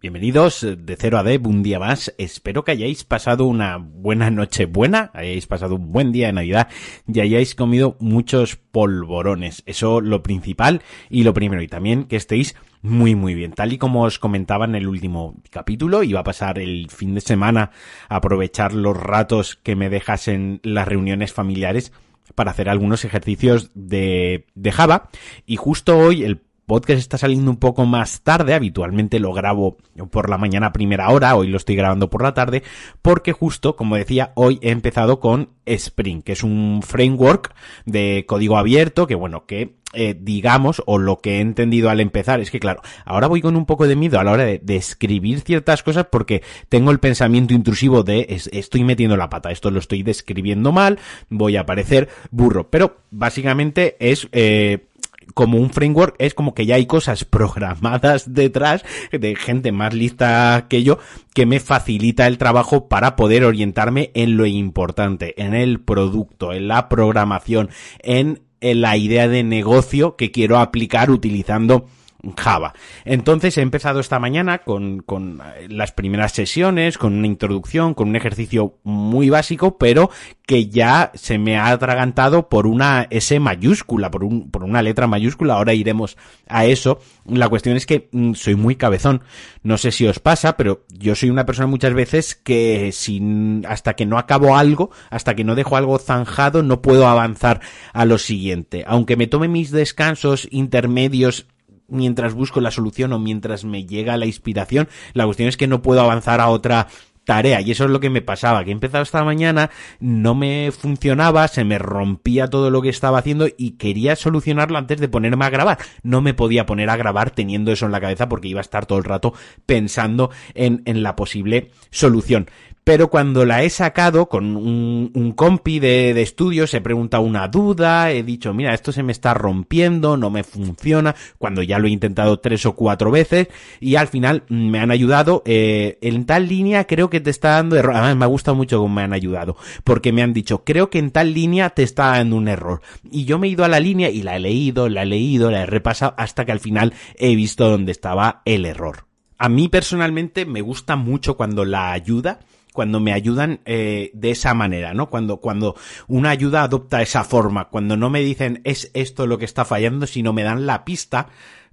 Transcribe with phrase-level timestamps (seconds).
[0.00, 2.14] Bienvenidos de 0 a D, un día más.
[2.18, 6.68] Espero que hayáis pasado una buena noche buena, hayáis pasado un buen día de Navidad
[7.12, 9.64] y hayáis comido muchos polvorones.
[9.66, 11.62] Eso lo principal y lo primero.
[11.62, 13.50] Y también que estéis muy muy bien.
[13.50, 17.20] Tal y como os comentaba en el último capítulo, iba a pasar el fin de
[17.20, 17.72] semana
[18.08, 21.92] a aprovechar los ratos que me dejasen las reuniones familiares
[22.36, 25.08] para hacer algunos ejercicios de, de Java.
[25.44, 29.78] Y justo hoy el podcast está saliendo un poco más tarde, habitualmente lo grabo
[30.10, 32.62] por la mañana primera hora, hoy lo estoy grabando por la tarde,
[33.02, 37.54] porque justo, como decía, hoy he empezado con Spring, que es un framework
[37.86, 42.40] de código abierto, que bueno, que eh, digamos, o lo que he entendido al empezar,
[42.40, 44.76] es que claro, ahora voy con un poco de miedo a la hora de, de
[44.76, 49.78] escribir ciertas cosas porque tengo el pensamiento intrusivo de estoy metiendo la pata, esto lo
[49.78, 50.98] estoy describiendo mal,
[51.30, 54.88] voy a parecer burro, pero básicamente es eh,
[55.34, 60.66] como un framework es como que ya hay cosas programadas detrás de gente más lista
[60.68, 60.98] que yo
[61.34, 66.68] que me facilita el trabajo para poder orientarme en lo importante, en el producto, en
[66.68, 67.70] la programación,
[68.00, 71.86] en, la idea de negocio que quiero aplicar utilizando
[72.36, 72.74] Java.
[73.04, 78.16] Entonces he empezado esta mañana con, con, las primeras sesiones, con una introducción, con un
[78.16, 80.10] ejercicio muy básico, pero
[80.44, 85.06] que ya se me ha atragantado por una S mayúscula, por, un, por una letra
[85.06, 85.54] mayúscula.
[85.54, 86.16] Ahora iremos
[86.48, 87.00] a eso.
[87.24, 89.22] La cuestión es que mm, soy muy cabezón.
[89.62, 93.94] No sé si os pasa, pero yo soy una persona muchas veces que sin, hasta
[93.94, 97.60] que no acabo algo, hasta que no dejo algo zanjado, no puedo avanzar
[97.92, 98.84] a lo siguiente.
[98.88, 101.46] Aunque me tome mis descansos intermedios
[101.88, 104.88] mientras busco la solución o mientras me llega la inspiración.
[105.14, 106.88] La cuestión es que no puedo avanzar a otra
[107.28, 109.68] tarea y eso es lo que me pasaba, que he empezado esta mañana,
[110.00, 114.98] no me funcionaba, se me rompía todo lo que estaba haciendo y quería solucionarlo antes
[114.98, 115.76] de ponerme a grabar.
[116.02, 118.86] No me podía poner a grabar teniendo eso en la cabeza porque iba a estar
[118.86, 119.34] todo el rato
[119.66, 122.48] pensando en, en la posible solución
[122.88, 127.46] pero cuando la he sacado con un, un compi de, de estudios, he preguntado una
[127.46, 131.86] duda, he dicho, mira, esto se me está rompiendo, no me funciona, cuando ya lo
[131.86, 133.48] he intentado tres o cuatro veces,
[133.78, 137.76] y al final me han ayudado, eh, en tal línea creo que te está dando
[137.76, 140.88] error, además me ha gustado mucho cómo me han ayudado, porque me han dicho, creo
[140.88, 142.80] que en tal línea te está dando un error,
[143.10, 145.50] y yo me he ido a la línea y la he leído, la he leído,
[145.50, 149.04] la he repasado, hasta que al final he visto dónde estaba el error.
[149.36, 152.40] A mí personalmente me gusta mucho cuando la ayuda
[152.78, 155.10] cuando me ayudan eh, de esa manera, ¿no?
[155.10, 155.74] Cuando, cuando
[156.06, 160.06] una ayuda adopta esa forma, cuando no me dicen es esto lo que está fallando,
[160.06, 161.26] sino me dan la pista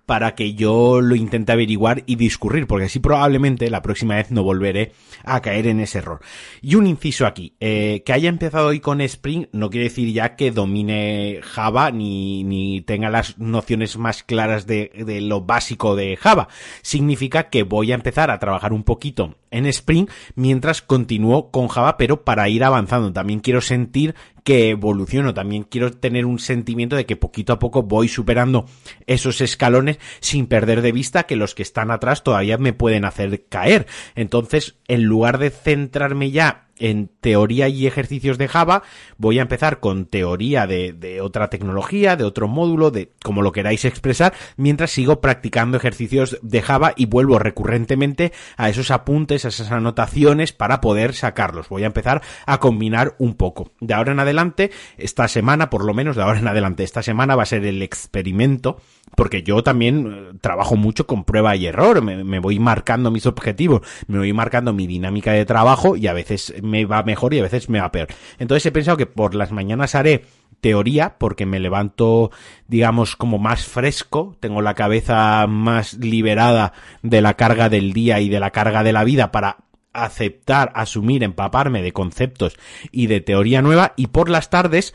[0.06, 4.44] para que yo lo intente averiguar y discurrir, porque así probablemente la próxima vez no
[4.44, 4.92] volveré
[5.24, 6.20] a caer en ese error.
[6.62, 10.36] Y un inciso aquí, eh, que haya empezado hoy con Spring no quiere decir ya
[10.36, 16.16] que domine Java ni, ni tenga las nociones más claras de, de lo básico de
[16.18, 16.48] Java.
[16.82, 21.98] Significa que voy a empezar a trabajar un poquito en Spring mientras continúo con Java,
[21.98, 23.14] pero para ir avanzando.
[23.14, 27.82] También quiero sentir que evoluciono, también quiero tener un sentimiento de que poquito a poco
[27.82, 28.68] voy superando
[29.08, 33.46] esos escalones sin perder de vista que los que están atrás todavía me pueden hacer
[33.50, 33.88] caer.
[34.14, 38.84] Entonces, en lugar de centrarme ya en teoría y ejercicios de Java,
[39.18, 43.86] voy a empezar con teoría de, otra tecnología, de otro módulo, de como lo queráis
[43.86, 49.72] expresar, mientras sigo practicando ejercicios de Java y vuelvo recurrentemente a esos apuntes, a esas
[49.72, 51.70] anotaciones para poder sacarlos.
[51.70, 53.72] Voy a empezar a combinar un poco.
[53.80, 57.36] De ahora en adelante, esta semana, por lo menos de ahora en adelante, esta semana
[57.36, 58.82] va a ser el experimento
[59.16, 63.26] porque yo también eh, trabajo mucho con prueba y error, me, me, voy marcando mis
[63.26, 67.40] objetivos, me voy marcando mi dinámica de trabajo y a veces me va mejor y
[67.40, 68.08] a veces me va peor.
[68.40, 70.26] Entonces he pensado que por las mañanas haré
[70.62, 72.32] teoría porque me levanto
[72.68, 76.74] digamos como más fresco, tengo la cabeza más liberada
[77.04, 79.58] de la carga del día y de la carga de la vida para
[79.94, 82.58] aceptar, asumir, empaparme de conceptos
[82.92, 84.94] y de teoría nueva y por las tardes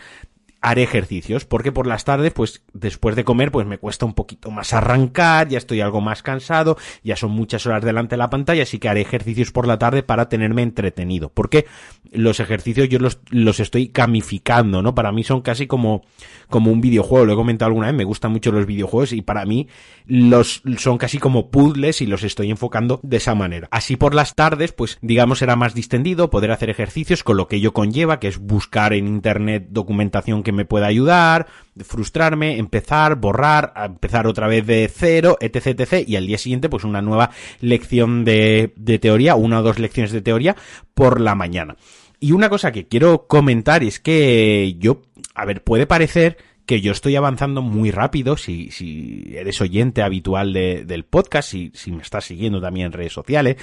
[0.61, 4.51] haré ejercicios, porque por las tardes, pues después de comer, pues me cuesta un poquito
[4.51, 8.65] más arrancar, ya estoy algo más cansado, ya son muchas horas delante de la pantalla,
[8.65, 11.67] así que haré ejercicios por la tarde para tenerme entretenido, porque
[12.13, 14.95] los ejercicios yo los, los estoy gamificando, ¿no?
[14.95, 16.03] Para mí son casi como,
[16.49, 19.47] como un videojuego, lo he comentado alguna vez, me gustan mucho los videojuegos y para
[19.47, 19.69] mí
[20.07, 23.69] los son casi como puzzles y los estoy enfocando de esa manera.
[23.71, 27.57] Así por las tardes, pues digamos será más distendido, poder hacer ejercicios con lo que
[27.57, 31.47] ello conlleva, que es buscar en internet documentación que me pueda ayudar,
[31.85, 36.85] frustrarme, empezar, borrar, empezar otra vez de cero, etc, etc, y al día siguiente pues
[36.85, 37.31] una nueva
[37.61, 40.57] lección de, de teoría, una o dos lecciones de teoría
[40.95, 41.77] por la mañana.
[42.21, 45.03] Y una cosa que quiero comentar es que yo,
[45.35, 46.37] a ver, puede parecer
[46.71, 51.73] que yo estoy avanzando muy rápido, si, si eres oyente habitual de, del podcast, si,
[51.75, 53.57] si me estás siguiendo también en redes sociales,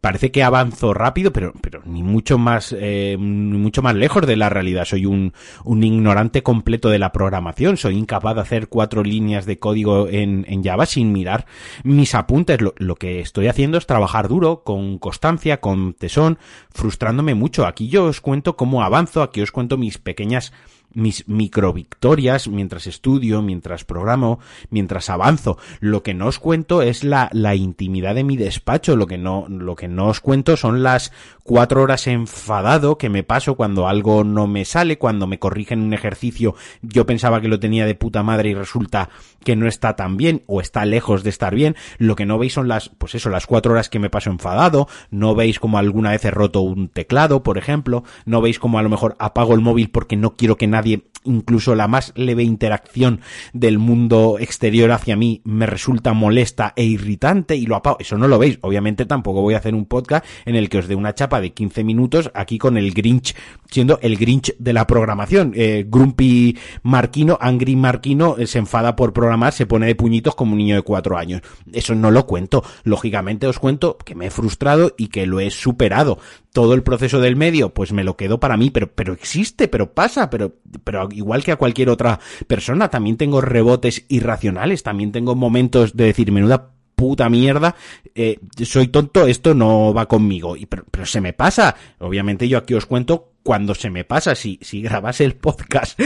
[0.00, 4.36] parece que avanzo rápido, pero, pero ni mucho más, eh, ni mucho más lejos de
[4.36, 4.84] la realidad.
[4.84, 5.32] Soy un,
[5.64, 7.76] un ignorante completo de la programación.
[7.76, 11.46] Soy incapaz de hacer cuatro líneas de código en, en Java sin mirar
[11.82, 12.60] mis apuntes.
[12.60, 16.38] Lo, lo que estoy haciendo es trabajar duro, con constancia, con tesón,
[16.70, 17.66] frustrándome mucho.
[17.66, 20.52] Aquí yo os cuento cómo avanzo, aquí os cuento mis pequeñas
[20.94, 24.40] mis micro victorias mientras estudio, mientras programo,
[24.70, 25.58] mientras avanzo.
[25.80, 29.46] Lo que no os cuento es la, la intimidad de mi despacho, lo que no,
[29.48, 31.12] lo que no os cuento son las
[31.42, 35.92] cuatro horas enfadado que me paso cuando algo no me sale, cuando me corrigen un
[35.92, 39.08] ejercicio, yo pensaba que lo tenía de puta madre y resulta
[39.44, 41.76] que no está tan bien o está lejos de estar bien.
[41.98, 44.88] Lo que no veis son las, pues eso, las cuatro horas que me paso enfadado,
[45.10, 48.82] no veis como alguna vez he roto un teclado, por ejemplo, no veis como a
[48.82, 52.42] lo mejor apago el móvil porque no quiero que nadie nadie incluso la más leve
[52.42, 53.20] interacción
[53.52, 57.96] del mundo exterior hacia mí me resulta molesta e irritante y lo apago.
[58.00, 58.58] Eso no lo veis.
[58.62, 61.52] Obviamente tampoco voy a hacer un podcast en el que os dé una chapa de
[61.52, 63.34] 15 minutos aquí con el Grinch,
[63.70, 65.52] siendo el Grinch de la programación.
[65.54, 70.52] Eh, Grumpy Marquino, Angry Marquino, eh, se enfada por programar, se pone de puñitos como
[70.52, 71.42] un niño de cuatro años.
[71.72, 72.64] Eso no lo cuento.
[72.84, 76.18] Lógicamente os cuento que me he frustrado y que lo he superado
[76.52, 79.94] todo el proceso del medio, pues me lo quedo para mí, pero, pero existe, pero
[79.94, 85.34] pasa, pero, pero igual que a cualquier otra persona, también tengo rebotes irracionales, también tengo
[85.34, 87.74] momentos de decir, menuda puta mierda,
[88.14, 91.74] eh, soy tonto, esto no va conmigo, y, pero, pero se me pasa.
[91.98, 95.98] Obviamente yo aquí os cuento cuando se me pasa, si, si grabas el podcast,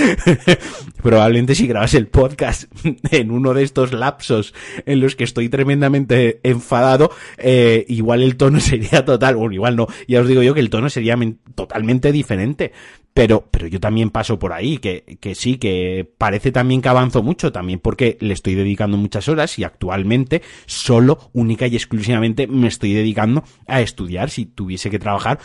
[1.03, 2.65] probablemente si grabas el podcast
[3.11, 4.55] en uno de estos lapsos
[4.87, 9.87] en los que estoy tremendamente enfadado, eh, igual el tono sería total, bueno, igual no,
[10.09, 11.17] ya os digo yo que el tono sería
[11.55, 12.73] totalmente diferente,
[13.17, 17.23] pero, pero yo también paso por ahí, que, que sí, que parece también que avanzo
[17.23, 22.69] mucho, también porque le estoy dedicando muchas horas y actualmente solo, única y exclusivamente me
[22.69, 24.29] estoy dedicando a estudiar.
[24.29, 25.39] Si tuviese que trabajar,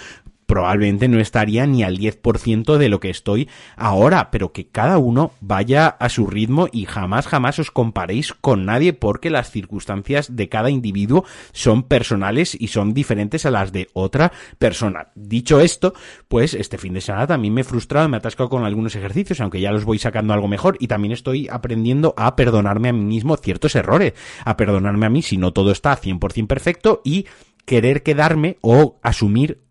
[0.51, 5.31] probablemente no estaría ni al 10% de lo que estoy ahora, pero que cada uno
[5.39, 10.49] vaya a su ritmo y jamás, jamás os comparéis con nadie porque las circunstancias de
[10.49, 15.07] cada individuo son personales y son diferentes a las de otra persona.
[15.15, 15.93] Dicho esto,
[16.27, 19.39] pues este fin de semana también me he frustrado, me he atascado con algunos ejercicios,
[19.39, 23.05] aunque ya los voy sacando algo mejor y también estoy aprendiendo a perdonarme a mí
[23.05, 27.25] mismo ciertos errores, a perdonarme a mí si no todo está 100% perfecto y
[27.65, 29.61] querer quedarme o asumir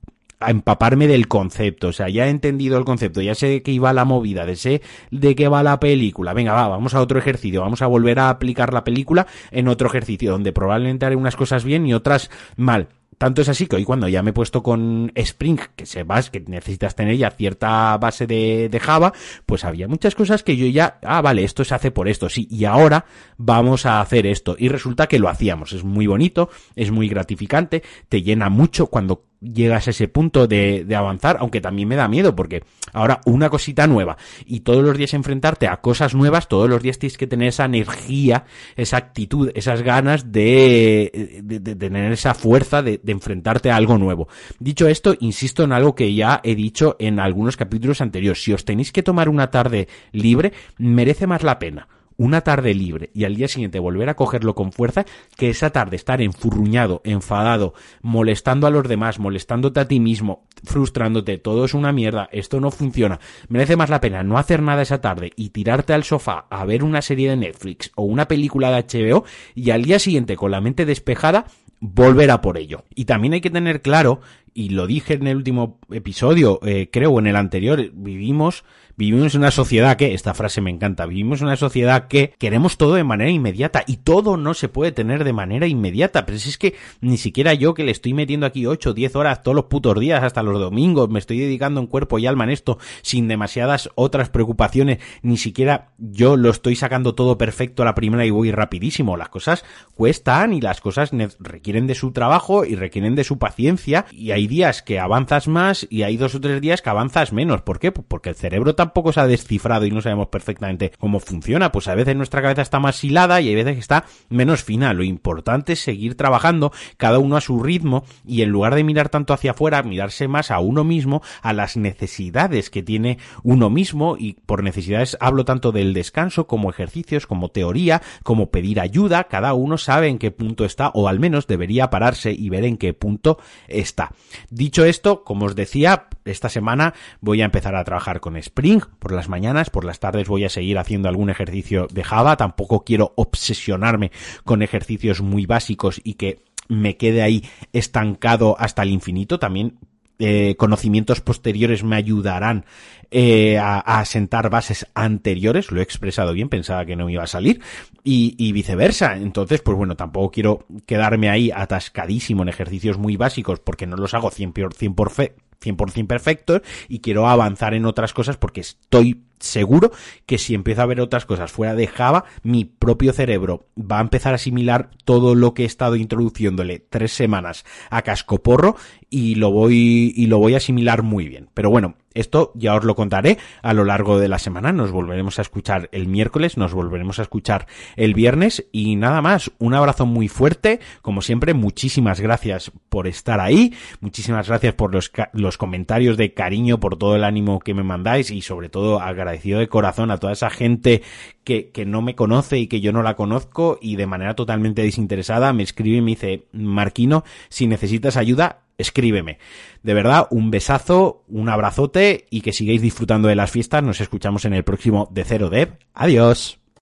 [0.41, 3.73] a empaparme del concepto, o sea, ya he entendido el concepto, ya sé de qué
[3.73, 7.19] iba la movida, de sé de qué va la película, venga, va, vamos a otro
[7.19, 11.37] ejercicio, vamos a volver a aplicar la película en otro ejercicio, donde probablemente haré unas
[11.37, 12.89] cosas bien y otras mal.
[13.21, 16.41] Tanto es así que hoy cuando ya me he puesto con Spring, que sepas que
[16.41, 19.13] necesitas tener ya cierta base de, de, Java,
[19.45, 22.49] pues había muchas cosas que yo ya, ah, vale, esto se hace por esto, sí,
[22.51, 23.05] y ahora
[23.37, 24.57] vamos a hacer esto.
[24.59, 25.75] Y resulta que lo hacíamos.
[25.75, 30.85] Es muy bonito, es muy gratificante, te llena mucho cuando llegas a ese punto de,
[30.85, 34.97] de, avanzar, aunque también me da miedo, porque ahora una cosita nueva y todos los
[34.97, 38.45] días enfrentarte a cosas nuevas, todos los días tienes que tener esa energía,
[38.77, 43.99] esa actitud, esas ganas de, de, de tener esa fuerza de, de, enfrentarte a algo
[43.99, 44.29] nuevo.
[44.59, 48.43] Dicho esto, insisto en algo que ya he dicho en algunos capítulos anteriores.
[48.43, 51.89] Si os tenéis que tomar una tarde libre, merece más la pena
[52.21, 55.07] una tarde libre y al día siguiente volver a cogerlo con fuerza,
[55.39, 57.73] que esa tarde estar enfurruñado, enfadado,
[58.03, 62.71] molestando a los demás, molestándote a ti mismo, frustrándote, todo es una mierda, esto no
[62.71, 63.21] funciona.
[63.49, 66.85] Merece más la pena no hacer nada esa tarde y tirarte al sofá a ver
[66.85, 69.25] una serie de Netflix o una película de HBO
[69.55, 71.47] y al día siguiente con la mente despejada
[71.81, 72.85] volver a por ello.
[72.95, 74.21] Y también hay que tener claro,
[74.53, 78.65] y lo dije en el último episodio, eh, creo, en el anterior, vivimos
[79.01, 82.77] Vivimos en una sociedad que, esta frase me encanta, vivimos en una sociedad que queremos
[82.77, 86.27] todo de manera inmediata y todo no se puede tener de manera inmediata.
[86.27, 89.17] Pero si es que ni siquiera yo que le estoy metiendo aquí 8 o 10
[89.17, 92.45] horas todos los putos días hasta los domingos, me estoy dedicando en cuerpo y alma
[92.45, 97.87] en esto sin demasiadas otras preocupaciones, ni siquiera yo lo estoy sacando todo perfecto a
[97.87, 99.17] la primera y voy rapidísimo.
[99.17, 99.65] Las cosas
[99.95, 104.47] cuestan y las cosas requieren de su trabajo y requieren de su paciencia y hay
[104.47, 107.63] días que avanzas más y hay dos o tres días que avanzas menos.
[107.63, 107.93] ¿Por qué?
[107.93, 111.71] Porque el cerebro tampoco tampoco se ha descifrado y no sabemos perfectamente cómo funciona.
[111.71, 114.93] Pues a veces nuestra cabeza está más hilada y hay veces que está menos fina.
[114.95, 119.09] Lo importante es seguir trabajando cada uno a su ritmo y en lugar de mirar
[119.09, 124.17] tanto hacia afuera, mirarse más a uno mismo, a las necesidades que tiene uno mismo
[124.19, 129.25] y por necesidades hablo tanto del descanso como ejercicios, como teoría, como pedir ayuda.
[129.25, 132.77] Cada uno sabe en qué punto está o al menos debería pararse y ver en
[132.77, 134.11] qué punto está.
[134.51, 139.13] Dicho esto, como os decía, esta semana voy a empezar a trabajar con Spring por
[139.13, 143.13] las mañanas, por las tardes voy a seguir haciendo algún ejercicio de Java, tampoco quiero
[143.17, 144.13] obsesionarme
[144.45, 149.79] con ejercicios muy básicos y que me quede ahí estancado hasta el infinito, también
[150.23, 152.67] eh, conocimientos posteriores me ayudarán
[153.11, 157.23] eh, a, a, sentar bases anteriores, lo he expresado bien, pensaba que no me iba
[157.23, 157.63] a salir,
[158.05, 159.17] y, y, viceversa.
[159.17, 164.13] Entonces, pues bueno, tampoco quiero quedarme ahí atascadísimo en ejercicios muy básicos porque no los
[164.13, 169.23] hago 100%, 100 por fe, 100% perfectos y quiero avanzar en otras cosas porque estoy
[169.41, 169.91] seguro
[170.27, 174.03] que si empiezo a ver otras cosas fuera de Java, mi propio cerebro va a
[174.03, 178.77] empezar a asimilar todo lo que he estado introduciéndole tres semanas a cascoporro
[179.09, 181.49] y lo voy, y lo voy a asimilar muy bien.
[181.53, 184.73] Pero bueno, esto ya os lo contaré a lo largo de la semana.
[184.73, 187.67] Nos volveremos a escuchar el miércoles, nos volveremos a escuchar
[187.97, 189.53] el viernes y nada más.
[189.59, 190.81] Un abrazo muy fuerte.
[191.03, 193.75] Como siempre, muchísimas gracias por estar ahí.
[194.01, 198.31] Muchísimas gracias por los, los comentarios de cariño, por todo el ánimo que me mandáis
[198.31, 199.01] y sobre todo
[199.31, 201.03] agradecido de corazón a toda esa gente
[201.45, 204.83] que, que no me conoce y que yo no la conozco y de manera totalmente
[204.83, 209.39] desinteresada me escribe y me dice, Marquino, si necesitas ayuda, escríbeme.
[209.83, 213.83] De verdad, un besazo, un abrazote y que sigáis disfrutando de las fiestas.
[213.83, 215.77] Nos escuchamos en el próximo de Cero Dev.
[215.95, 216.60] Adiós.